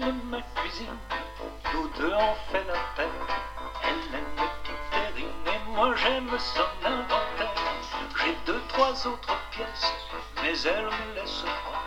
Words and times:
ma 0.00 0.42
cuisine, 0.54 0.98
nous 1.72 1.88
deux 1.98 2.12
on 2.12 2.34
fait 2.50 2.64
la 2.64 2.74
paix. 2.96 3.08
Elle 3.82 4.14
aime 4.14 4.24
les 4.36 4.48
petites 4.62 4.90
terrines 4.90 5.46
et 5.46 5.70
moi 5.70 5.94
j'aime 5.96 6.30
son 6.38 6.86
inventaire. 6.86 7.54
J'ai 8.22 8.36
deux, 8.44 8.60
trois 8.68 9.06
autres 9.06 9.36
pièces, 9.50 9.92
mais 10.42 10.58
elle 10.62 10.86
me 10.86 11.14
laisse 11.14 11.40
froid. 11.40 11.82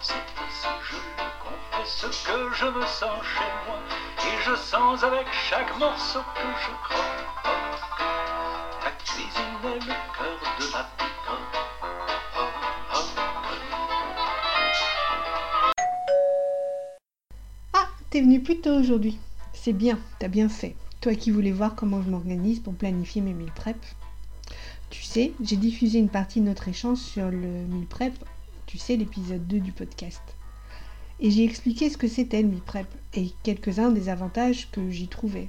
C'est 0.00 0.14
ici, 0.14 0.68
je 0.88 0.96
le 0.96 1.30
confesse, 1.42 2.24
que 2.26 2.54
je 2.54 2.66
me 2.66 2.86
sens 2.86 3.20
chez 3.24 3.50
moi. 3.66 3.78
Et 4.26 4.42
je 4.42 4.54
sens 4.54 5.02
avec 5.02 5.26
chaque 5.32 5.76
morceau 5.78 6.20
que 6.34 6.40
je 6.40 6.94
crois. 6.94 7.19
T'es 18.10 18.20
venu 18.20 18.42
plus 18.42 18.60
tôt 18.60 18.74
aujourd'hui. 18.74 19.18
C'est 19.52 19.72
bien, 19.72 19.98
t'as 20.18 20.28
bien 20.28 20.48
fait. 20.48 20.74
Toi 21.00 21.14
qui 21.14 21.30
voulais 21.30 21.52
voir 21.52 21.76
comment 21.76 22.02
je 22.02 22.10
m'organise 22.10 22.58
pour 22.58 22.74
planifier 22.74 23.22
mes 23.22 23.32
meal 23.32 23.52
prep. 23.52 23.76
Tu 24.90 25.04
sais, 25.04 25.32
j'ai 25.40 25.56
diffusé 25.56 26.00
une 26.00 26.08
partie 26.08 26.40
de 26.40 26.46
notre 26.46 26.66
échange 26.66 26.98
sur 26.98 27.30
le 27.30 27.38
meal 27.66 27.86
prep, 27.86 28.12
tu 28.66 28.78
sais, 28.78 28.96
l'épisode 28.96 29.46
2 29.46 29.60
du 29.60 29.70
podcast. 29.70 30.22
Et 31.20 31.30
j'ai 31.30 31.44
expliqué 31.44 31.88
ce 31.88 31.96
que 31.96 32.08
c'était 32.08 32.42
le 32.42 32.48
meal 32.48 32.60
prep 32.60 32.88
et 33.14 33.30
quelques-uns 33.44 33.92
des 33.92 34.08
avantages 34.08 34.68
que 34.72 34.90
j'y 34.90 35.06
trouvais. 35.06 35.48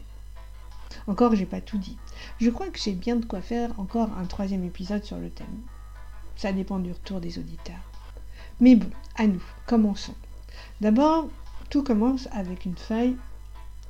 Encore, 1.07 1.35
j'ai 1.35 1.47
pas 1.47 1.61
tout 1.61 1.79
dit. 1.79 1.97
Je 2.39 2.51
crois 2.51 2.69
que 2.69 2.79
j'ai 2.79 2.93
bien 2.93 3.15
de 3.15 3.25
quoi 3.25 3.41
faire 3.41 3.71
encore 3.79 4.09
un 4.17 4.25
troisième 4.25 4.65
épisode 4.65 5.03
sur 5.03 5.17
le 5.17 5.31
thème. 5.31 5.61
Ça 6.35 6.53
dépend 6.53 6.77
du 6.77 6.91
retour 6.91 7.21
des 7.21 7.39
auditeurs. 7.39 7.89
Mais 8.59 8.75
bon, 8.75 8.89
à 9.15 9.25
nous, 9.25 9.41
commençons. 9.65 10.15
D'abord, 10.79 11.27
tout 11.71 11.83
commence 11.83 12.27
avec 12.33 12.65
une 12.65 12.77
feuille 12.77 13.15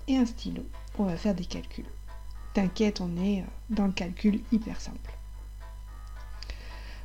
et 0.08 0.16
un 0.16 0.26
stylo. 0.26 0.64
On 1.00 1.06
va 1.06 1.18
faire 1.18 1.34
des 1.34 1.46
calculs. 1.46 1.90
T'inquiète, 2.54 3.02
on 3.02 3.18
est 3.18 3.42
euh, 3.42 3.46
dans 3.72 3.88
le 3.88 3.92
calcul 3.92 4.40
hyper 4.52 4.80
simple. 4.80 5.12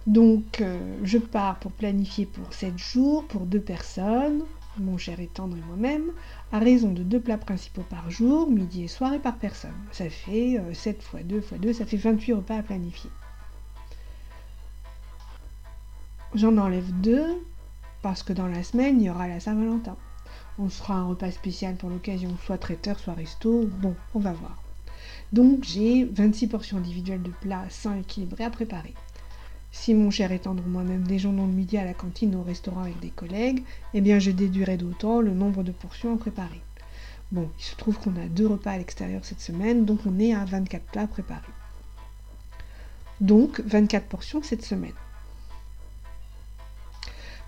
Donc, 0.07 0.61
euh, 0.61 0.99
je 1.03 1.19
pars 1.19 1.59
pour 1.59 1.73
planifier 1.73 2.27
pour 2.27 2.53
7 2.53 2.79
jours, 2.79 3.27
pour 3.27 3.47
deux 3.47 3.61
personnes, 3.61 4.43
mon 4.79 4.99
cher 4.99 5.19
et 5.19 5.29
tendre 5.29 5.57
et 5.57 5.63
moi-même, 5.63 6.13
à 6.53 6.59
raison 6.59 6.93
de 6.93 7.03
deux 7.03 7.21
plats 7.21 7.39
principaux 7.39 7.85
par 7.89 8.11
jour, 8.11 8.51
midi 8.51 8.85
et 8.85 8.89
soir 8.89 9.15
et 9.15 9.19
par 9.19 9.37
personne. 9.37 9.75
Ça 9.93 10.11
fait 10.11 10.59
euh, 10.59 10.75
7 10.75 11.03
fois 11.03 11.23
2 11.23 11.41
fois 11.41 11.57
2, 11.57 11.73
ça 11.73 11.87
fait 11.87 11.97
28 11.97 12.35
repas 12.35 12.59
à 12.59 12.63
planifier. 12.63 13.11
J'en 16.35 16.59
enlève 16.59 16.93
deux 17.01 17.43
parce 18.03 18.23
que 18.23 18.35
dans 18.35 18.47
la 18.47 18.63
semaine, 18.63 19.01
il 19.01 19.07
y 19.07 19.11
aura 19.11 19.27
la 19.27 19.41
Saint-Valentin. 19.41 19.97
On 20.59 20.69
fera 20.69 20.95
un 20.95 21.07
repas 21.07 21.31
spécial 21.31 21.77
pour 21.77 21.91
l'occasion, 21.91 22.31
soit 22.45 22.57
traiteur, 22.57 22.99
soit 22.99 23.13
resto. 23.13 23.69
Bon, 23.81 23.95
on 24.15 24.21
va 24.21 24.33
voir. 24.33 24.63
Donc 25.33 25.65
j'ai 25.65 26.05
26 26.05 26.47
portions 26.47 26.79
individuelles 26.79 27.23
de 27.23 27.33
plats 27.41 27.67
sains 27.69 27.99
équilibrés 27.99 28.45
à 28.45 28.51
préparer. 28.51 28.95
Si 29.71 29.93
mon 29.93 30.11
cher 30.11 30.33
est 30.33 30.41
tendre 30.41 30.63
moi-même 30.67 31.03
déjeunons 31.03 31.47
le 31.47 31.53
midi 31.53 31.77
à 31.77 31.85
la 31.85 31.93
cantine 31.93 32.35
ou 32.35 32.41
au 32.41 32.43
restaurant 32.43 32.83
avec 32.83 32.99
des 33.01 33.11
collègues, 33.11 33.63
eh 33.93 34.01
bien 34.01 34.19
je 34.19 34.31
déduirai 34.31 34.79
d'autant 34.79 35.21
le 35.21 35.35
nombre 35.35 35.63
de 35.63 35.73
portions 35.73 36.15
à 36.15 36.17
préparer. 36.17 36.63
Bon, 37.33 37.51
il 37.59 37.63
se 37.63 37.77
trouve 37.77 37.99
qu'on 37.99 38.17
a 38.17 38.27
deux 38.29 38.47
repas 38.47 38.71
à 38.71 38.79
l'extérieur 38.79 39.25
cette 39.25 39.41
semaine, 39.41 39.85
donc 39.85 40.01
on 40.07 40.19
est 40.19 40.33
à 40.33 40.45
24 40.45 40.85
plats 40.85 41.07
préparés. 41.07 41.43
Donc 43.21 43.61
24 43.61 44.07
portions 44.07 44.43
cette 44.43 44.65
semaine. 44.65 44.93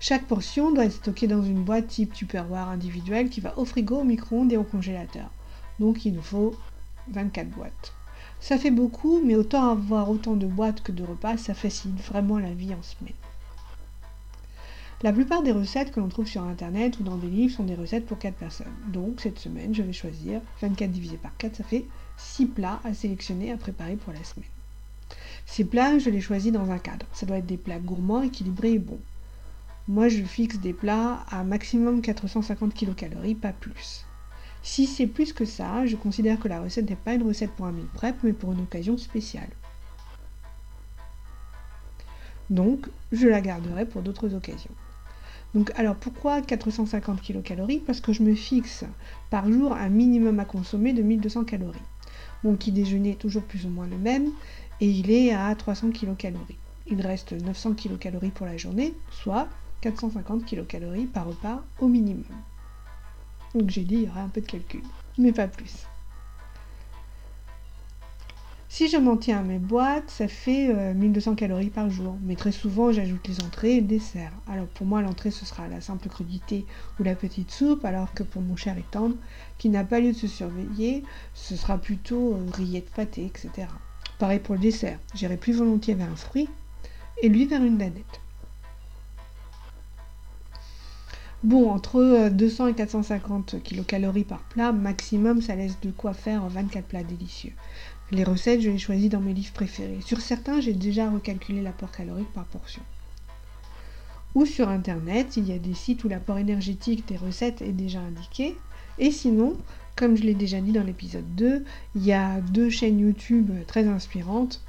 Chaque 0.01 0.27
portion 0.27 0.71
doit 0.71 0.85
être 0.85 0.93
stockée 0.93 1.27
dans 1.27 1.43
une 1.43 1.63
boîte 1.63 1.87
type 1.87 2.13
Tupperware 2.13 2.69
individuelle 2.69 3.29
qui 3.29 3.41
va 3.41 3.57
au 3.57 3.65
frigo, 3.65 3.97
au 3.97 4.03
micro-ondes 4.05 4.53
et 4.53 4.57
au 4.57 4.63
congélateur. 4.63 5.29
Donc 5.79 6.05
il 6.05 6.13
nous 6.13 6.21
faut 6.21 6.55
24 7.11 7.49
boîtes. 7.49 7.93
Ça 8.39 8.57
fait 8.57 8.71
beaucoup, 8.71 9.21
mais 9.21 9.35
autant 9.35 9.69
avoir 9.69 10.09
autant 10.09 10.37
de 10.37 10.47
boîtes 10.47 10.81
que 10.81 10.93
de 10.93 11.03
repas, 11.03 11.35
ça 11.35 11.53
facilite 11.53 11.99
vraiment 11.99 12.39
la 12.39 12.53
vie 12.53 12.73
en 12.73 12.81
semaine. 12.81 13.13
La 15.01 15.11
plupart 15.11 15.43
des 15.43 15.51
recettes 15.51 15.91
que 15.91 15.99
l'on 15.99 16.07
trouve 16.07 16.27
sur 16.27 16.43
internet 16.43 16.99
ou 16.99 17.03
dans 17.03 17.17
des 17.17 17.27
livres 17.27 17.55
sont 17.55 17.63
des 17.63 17.75
recettes 17.75 18.05
pour 18.05 18.19
4 18.19 18.35
personnes. 18.35 18.67
Donc 18.87 19.19
cette 19.19 19.39
semaine, 19.39 19.75
je 19.75 19.81
vais 19.81 19.93
choisir 19.93 20.39
24 20.61 20.91
divisé 20.91 21.17
par 21.17 21.35
4, 21.37 21.57
ça 21.57 21.63
fait 21.65 21.85
6 22.17 22.45
plats 22.45 22.79
à 22.85 22.93
sélectionner 22.93 23.51
à 23.51 23.57
préparer 23.57 23.97
pour 23.97 24.13
la 24.13 24.23
semaine. 24.23 24.49
Ces 25.45 25.65
plats, 25.65 25.99
je 25.99 26.09
les 26.09 26.21
choisis 26.21 26.53
dans 26.53 26.71
un 26.71 26.77
cadre. 26.77 27.05
Ça 27.11 27.25
doit 27.25 27.37
être 27.37 27.45
des 27.45 27.57
plats 27.57 27.79
gourmands, 27.79 28.21
équilibrés 28.21 28.73
et 28.73 28.79
bons. 28.79 28.99
Moi, 29.89 30.07
je 30.07 30.21
fixe 30.21 30.59
des 30.59 30.71
plats 30.71 31.25
à 31.31 31.43
maximum 31.43 32.03
450 32.03 32.75
kcal, 32.75 33.17
pas 33.41 33.51
plus. 33.51 34.05
Si 34.61 34.85
c'est 34.85 35.07
plus 35.07 35.33
que 35.33 35.45
ça, 35.45 35.87
je 35.87 35.95
considère 35.95 36.39
que 36.39 36.47
la 36.47 36.61
recette 36.61 36.87
n'est 36.87 36.95
pas 36.95 37.15
une 37.15 37.23
recette 37.23 37.49
pour 37.53 37.65
un 37.65 37.71
meal 37.71 37.87
prep, 37.87 38.15
mais 38.21 38.33
pour 38.33 38.51
une 38.51 38.59
occasion 38.59 38.99
spéciale. 38.99 39.49
Donc, 42.51 42.87
je 43.11 43.27
la 43.27 43.41
garderai 43.41 43.87
pour 43.87 44.03
d'autres 44.03 44.35
occasions. 44.35 44.75
Donc, 45.55 45.71
alors 45.75 45.95
pourquoi 45.95 46.43
450 46.43 47.23
kcal 47.23 47.65
Parce 47.87 47.99
que 47.99 48.13
je 48.13 48.21
me 48.21 48.35
fixe 48.35 48.85
par 49.31 49.51
jour 49.51 49.73
un 49.73 49.89
minimum 49.89 50.39
à 50.39 50.45
consommer 50.45 50.93
de 50.93 51.01
1200 51.01 51.45
calories. 51.45 51.79
Mon 52.43 52.53
petit 52.53 52.71
déjeuner 52.71 53.13
est 53.13 53.19
toujours 53.19 53.43
plus 53.43 53.65
ou 53.65 53.69
moins 53.69 53.87
le 53.87 53.97
même, 53.97 54.29
et 54.81 54.87
il 54.87 55.09
est 55.09 55.33
à 55.33 55.55
300 55.55 55.89
kcal. 55.89 56.35
Il 56.85 57.01
reste 57.01 57.31
900 57.31 57.73
kcal 57.73 58.19
pour 58.35 58.45
la 58.45 58.55
journée, 58.55 58.93
soit 59.09 59.47
450 59.81 60.45
kcal 60.45 61.07
par 61.13 61.27
repas 61.27 61.63
au 61.79 61.87
minimum. 61.87 62.23
Donc 63.55 63.69
j'ai 63.69 63.83
dit 63.83 63.95
il 63.95 64.03
y 64.03 64.09
aurait 64.09 64.21
un 64.21 64.29
peu 64.29 64.41
de 64.41 64.45
calcul, 64.45 64.83
mais 65.17 65.31
pas 65.31 65.47
plus. 65.47 65.87
Si 68.71 68.87
je 68.87 68.97
m'en 68.97 69.17
tiens 69.17 69.39
à 69.39 69.41
mes 69.41 69.57
boîtes, 69.57 70.11
ça 70.11 70.27
fait 70.27 70.93
1200 70.93 71.33
calories 71.33 71.71
par 71.71 71.89
jour. 71.89 72.15
Mais 72.21 72.35
très 72.35 72.51
souvent, 72.51 72.91
j'ajoute 72.91 73.27
les 73.27 73.43
entrées 73.43 73.77
et 73.77 73.81
le 73.81 73.87
dessert. 73.87 74.31
Alors 74.47 74.67
pour 74.67 74.85
moi, 74.85 75.01
l'entrée, 75.01 75.31
ce 75.31 75.43
sera 75.43 75.67
la 75.67 75.81
simple 75.81 76.07
crudité 76.07 76.65
ou 76.99 77.03
la 77.03 77.15
petite 77.15 77.49
soupe, 77.49 77.83
alors 77.83 78.13
que 78.13 78.21
pour 78.21 78.43
mon 78.43 78.55
cher 78.55 78.77
et 78.77 78.85
tendre, 78.91 79.15
qui 79.57 79.69
n'a 79.69 79.83
pas 79.83 79.99
lieu 79.99 80.11
de 80.11 80.17
se 80.17 80.27
surveiller, 80.27 81.03
ce 81.33 81.55
sera 81.55 81.79
plutôt 81.79 82.35
euh, 82.35 82.45
rillettes 82.53 82.91
pâté, 82.91 83.25
etc. 83.25 83.67
Pareil 84.19 84.39
pour 84.39 84.53
le 84.53 84.61
dessert. 84.61 84.99
J'irai 85.15 85.37
plus 85.37 85.57
volontiers 85.57 85.95
vers 85.95 86.09
un 86.09 86.15
fruit 86.15 86.47
et 87.23 87.27
lui 87.27 87.45
vers 87.45 87.63
une 87.63 87.77
danette. 87.79 88.21
Bon, 91.41 91.69
entre 91.69 92.27
200 92.29 92.67
et 92.67 92.73
450 92.73 93.63
kcal 93.63 94.11
par 94.27 94.39
plat, 94.39 94.73
maximum, 94.73 95.41
ça 95.41 95.55
laisse 95.55 95.79
de 95.81 95.89
quoi 95.89 96.13
faire 96.13 96.45
24 96.49 96.85
plats 96.85 97.03
délicieux. 97.03 97.53
Les 98.11 98.25
recettes, 98.25 98.59
je 98.59 98.69
les 98.69 98.77
choisis 98.77 99.09
dans 99.09 99.21
mes 99.21 99.33
livres 99.33 99.53
préférés. 99.53 100.01
Sur 100.05 100.19
certains, 100.19 100.59
j'ai 100.59 100.73
déjà 100.73 101.09
recalculé 101.09 101.61
l'apport 101.61 101.91
calorique 101.91 102.33
par 102.33 102.43
portion. 102.43 102.81
Ou 104.35 104.45
sur 104.45 104.67
internet, 104.67 105.37
il 105.37 105.47
y 105.47 105.53
a 105.53 105.59
des 105.59 105.73
sites 105.73 106.03
où 106.03 106.09
l'apport 106.09 106.39
énergétique 106.39 107.07
des 107.07 107.15
recettes 107.15 107.61
est 107.61 107.71
déjà 107.71 107.99
indiqué. 107.99 108.57
Et 108.97 109.11
sinon, 109.11 109.55
comme 109.95 110.17
je 110.17 110.23
l'ai 110.23 110.33
déjà 110.33 110.59
dit 110.59 110.73
dans 110.73 110.83
l'épisode 110.83 111.35
2, 111.35 111.63
il 111.95 112.05
y 112.05 112.11
a 112.11 112.41
deux 112.41 112.69
chaînes 112.69 112.99
YouTube 112.99 113.51
très 113.65 113.87
inspirantes 113.87 114.61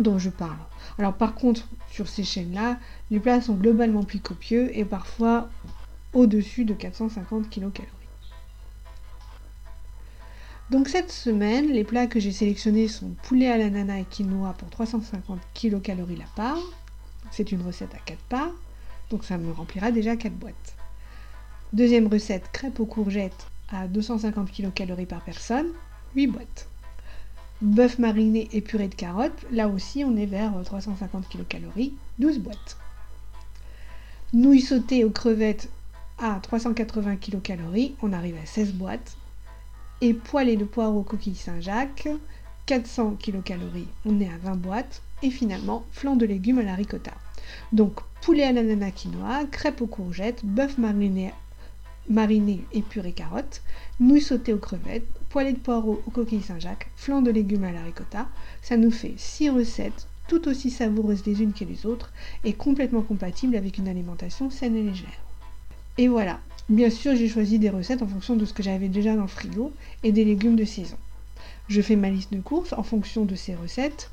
dont 0.00 0.18
je 0.18 0.30
parle. 0.30 0.58
Alors 0.98 1.14
par 1.14 1.34
contre, 1.34 1.66
sur 1.90 2.08
ces 2.08 2.24
chaînes-là, 2.24 2.78
les 3.10 3.20
plats 3.20 3.40
sont 3.40 3.54
globalement 3.54 4.02
plus 4.02 4.20
copieux 4.20 4.76
et 4.76 4.84
parfois 4.84 5.48
au-dessus 6.12 6.64
de 6.64 6.74
450 6.74 7.48
kcal. 7.48 7.86
Donc 10.70 10.88
cette 10.88 11.10
semaine, 11.10 11.66
les 11.66 11.82
plats 11.84 12.06
que 12.06 12.20
j'ai 12.20 12.30
sélectionnés 12.30 12.86
sont 12.86 13.10
poulet 13.24 13.50
à 13.50 13.58
l'ananas 13.58 13.98
et 13.98 14.04
quinoa 14.04 14.52
pour 14.52 14.70
350 14.70 15.40
kcal 15.54 15.98
la 16.16 16.24
part. 16.36 16.58
C'est 17.32 17.52
une 17.52 17.62
recette 17.62 17.94
à 17.94 17.98
4 17.98 18.18
parts, 18.28 18.54
donc 19.10 19.24
ça 19.24 19.36
me 19.36 19.52
remplira 19.52 19.90
déjà 19.90 20.16
4 20.16 20.32
boîtes. 20.32 20.76
Deuxième 21.72 22.06
recette, 22.06 22.50
crêpes 22.52 22.80
aux 22.80 22.86
courgettes 22.86 23.46
à 23.72 23.86
250 23.86 24.50
kcal 24.52 25.06
par 25.06 25.22
personne, 25.22 25.68
8 26.14 26.26
boîtes. 26.28 26.69
Bœuf 27.62 27.98
mariné 27.98 28.48
et 28.52 28.62
purée 28.62 28.88
de 28.88 28.94
carottes, 28.94 29.44
là 29.50 29.68
aussi 29.68 30.02
on 30.02 30.16
est 30.16 30.26
vers 30.26 30.52
350 30.64 31.28
kcal, 31.28 31.62
12 32.18 32.38
boîtes. 32.38 32.78
Nouilles 34.32 34.62
sautées 34.62 35.04
aux 35.04 35.10
crevettes 35.10 35.68
à 36.18 36.38
380 36.40 37.16
kcal, 37.16 37.58
on 38.00 38.12
arrive 38.14 38.36
à 38.42 38.46
16 38.46 38.72
boîtes. 38.72 39.16
Et 40.00 40.14
poêlée 40.14 40.56
de 40.56 40.64
poireaux 40.64 41.02
coquilles 41.02 41.34
Saint-Jacques, 41.34 42.08
400 42.64 43.16
kcal, 43.20 43.60
on 44.06 44.20
est 44.20 44.28
à 44.28 44.38
20 44.42 44.56
boîtes. 44.56 45.02
Et 45.22 45.30
finalement, 45.30 45.84
flan 45.92 46.16
de 46.16 46.24
légumes 46.24 46.60
à 46.60 46.62
la 46.62 46.74
ricotta. 46.74 47.12
Donc 47.72 48.00
poulet 48.22 48.44
à 48.44 48.52
l'ananas 48.52 48.92
quinoa, 48.92 49.44
crêpes 49.50 49.82
aux 49.82 49.86
courgettes, 49.86 50.46
bœuf 50.46 50.78
mariné, 50.78 51.32
mariné 52.08 52.64
et 52.72 52.82
purée 52.82 53.12
carottes, 53.12 53.62
nouilles 53.98 54.20
sautées 54.20 54.52
aux 54.52 54.58
crevettes, 54.58 55.06
poêlée 55.28 55.52
de 55.52 55.58
poireaux 55.58 56.02
aux 56.06 56.10
coquilles 56.10 56.42
Saint-Jacques, 56.42 56.90
flan 56.96 57.22
de 57.22 57.30
légumes 57.30 57.64
à 57.64 57.72
la 57.72 57.82
ricotta. 57.82 58.28
Ça 58.62 58.76
nous 58.76 58.90
fait 58.90 59.14
6 59.16 59.50
recettes 59.50 60.06
tout 60.28 60.48
aussi 60.48 60.70
savoureuses 60.70 61.26
les 61.26 61.42
unes 61.42 61.52
que 61.52 61.64
les 61.64 61.86
autres 61.86 62.12
et 62.44 62.52
complètement 62.52 63.02
compatibles 63.02 63.56
avec 63.56 63.78
une 63.78 63.88
alimentation 63.88 64.48
saine 64.48 64.76
et 64.76 64.82
légère. 64.82 65.24
Et 65.98 66.06
voilà, 66.06 66.40
Bien 66.70 66.88
sûr, 66.88 67.16
j'ai 67.16 67.26
choisi 67.26 67.58
des 67.58 67.68
recettes 67.68 68.00
en 68.00 68.06
fonction 68.06 68.36
de 68.36 68.44
ce 68.44 68.52
que 68.52 68.62
j'avais 68.62 68.88
déjà 68.88 69.16
dans 69.16 69.22
le 69.22 69.26
frigo 69.26 69.72
et 70.04 70.12
des 70.12 70.24
légumes 70.24 70.54
de 70.54 70.64
saison. 70.64 70.96
Je 71.66 71.82
fais 71.82 71.96
ma 71.96 72.10
liste 72.10 72.32
de 72.32 72.38
courses 72.38 72.72
en 72.74 72.84
fonction 72.84 73.24
de 73.24 73.34
ces 73.34 73.56
recettes. 73.56 74.12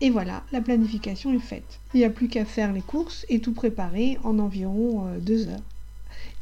Et 0.00 0.10
voilà, 0.10 0.44
la 0.52 0.60
planification 0.60 1.34
est 1.34 1.40
faite. 1.40 1.80
Il 1.94 1.98
n'y 1.98 2.04
a 2.04 2.10
plus 2.10 2.28
qu'à 2.28 2.44
faire 2.44 2.72
les 2.72 2.80
courses 2.80 3.26
et 3.28 3.40
tout 3.40 3.52
préparer 3.52 4.18
en 4.22 4.38
environ 4.38 5.08
euh, 5.08 5.18
deux 5.18 5.48
heures. 5.48 5.64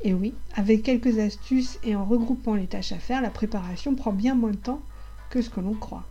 Et 0.02 0.12
oui, 0.12 0.34
avec 0.54 0.82
quelques 0.82 1.18
astuces 1.18 1.78
et 1.82 1.96
en 1.96 2.04
regroupant 2.04 2.54
les 2.54 2.66
tâches 2.66 2.92
à 2.92 2.98
faire, 2.98 3.22
la 3.22 3.30
préparation 3.30 3.94
prend 3.94 4.12
bien 4.12 4.34
moins 4.34 4.50
de 4.50 4.56
temps 4.56 4.82
que 5.30 5.40
ce 5.40 5.50
que 5.50 5.60
l'on 5.60 5.74
croit. 5.74 6.04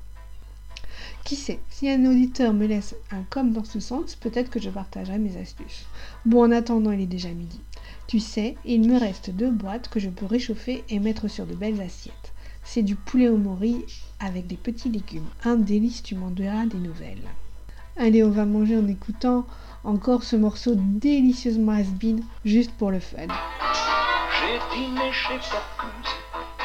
Qui 1.24 1.36
sait, 1.36 1.60
si 1.70 1.90
un 1.90 2.06
auditeur 2.06 2.54
me 2.54 2.66
laisse 2.66 2.96
un 3.12 3.24
com 3.30 3.52
dans 3.52 3.64
ce 3.64 3.80
sens, 3.80 4.16
peut-être 4.16 4.50
que 4.50 4.60
je 4.60 4.70
partagerai 4.70 5.20
mes 5.20 5.38
astuces. 5.38 5.86
Bon, 6.26 6.44
en 6.44 6.52
attendant, 6.52 6.92
il 6.92 7.02
est 7.02 7.06
déjà 7.06 7.30
midi. 7.30 7.60
Tu 8.08 8.20
sais, 8.20 8.56
il 8.66 8.88
me 8.88 8.98
reste 8.98 9.30
deux 9.30 9.52
boîtes 9.52 9.90
que 9.90 10.00
je 10.00 10.10
peux 10.10 10.26
réchauffer 10.26 10.84
et 10.90 11.00
mettre 11.00 11.28
sur 11.28 11.46
de 11.46 11.56
belles 11.56 11.82
assiettes. 11.82 12.34
C'est 12.64 12.84
du 12.84 12.96
poulet 12.96 13.30
au 13.30 13.38
mori 13.38 13.86
avec 14.20 14.48
des 14.48 14.58
petits 14.58 14.90
légumes. 14.90 15.28
Un 15.44 15.56
délice, 15.56 16.04
tu 16.04 16.16
m'en 16.16 16.30
diras 16.30 16.66
des 16.66 16.78
nouvelles. 16.78 17.24
Allez, 17.98 18.24
on 18.24 18.32
va 18.32 18.46
manger 18.46 18.78
en 18.78 18.88
écoutant 18.88 19.46
encore 19.84 20.24
ce 20.24 20.36
morceau 20.36 20.76
délicieusement 20.76 21.74
has 21.74 21.86
juste 22.46 22.72
pour 22.72 22.92
le 22.92 23.00
fun. 23.00 23.28
J'ai 24.54 24.62
dîné 24.72 25.10
chez 25.12 25.40
Bocuse, 25.50 26.14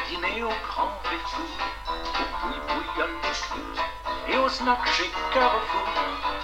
dîné 0.07 0.43
au 0.43 0.53
grand 0.67 0.93
fou, 1.25 1.41
au 1.89 2.25
boui-boui 2.39 2.87
à 3.01 3.07
l'écluse, 3.07 3.81
et 4.27 4.37
au 4.37 4.47
snack 4.47 4.85
chez 4.93 5.09
Carrefour. 5.33 5.87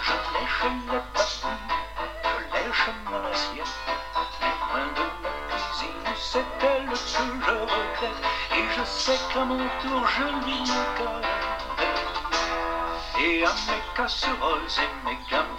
Je 0.02 0.14
lèche 0.34 0.64
le 0.88 1.00
je 2.24 2.40
lèche 2.52 2.90
mon 3.12 3.24
assiette, 3.32 3.78
mais 4.42 4.56
loin 4.72 4.88
de 4.98 5.06
ma 5.22 5.34
cuisine, 5.52 6.10
c'est 6.16 6.50
elle 6.64 6.88
que 6.88 6.96
je 6.98 7.52
regrette, 7.52 8.22
et 8.56 8.66
je 8.76 8.84
sais 8.84 9.20
qu'à 9.32 9.44
mon 9.46 9.64
tour 9.84 10.02
je 10.08 10.24
lui 10.46 10.60
me 10.62 10.82
Et 13.24 13.46
à 13.46 13.54
mes 13.68 13.84
casseroles 13.96 14.72
et 14.80 14.92
mes 15.06 15.20
gamelles, 15.30 15.55